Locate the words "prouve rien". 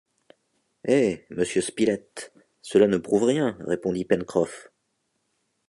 2.97-3.55